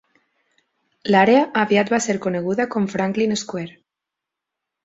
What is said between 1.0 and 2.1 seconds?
L'àrea aviat va